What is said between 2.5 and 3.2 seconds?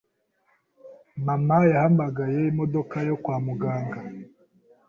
imodoka yo